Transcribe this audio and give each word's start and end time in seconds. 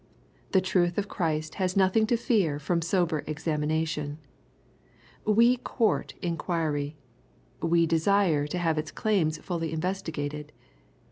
The 0.51 0.61
truth 0.61 0.97
of 0.97 1.07
Christ 1.07 1.55
has 1.61 1.77
nothing 1.77 2.07
to 2.07 2.17
fear 2.17 2.57
from 2.57 2.81
sober 2.81 3.23
examination. 3.27 4.17
We 5.25 5.57
court 5.57 6.15
inquiry. 6.23 6.97
We 7.61 7.85
desire 7.85 8.47
to 8.47 8.57
have 8.57 8.79
its 8.79 8.89
claims 8.89 9.37
fully 9.37 9.71
investigated. 9.71 10.53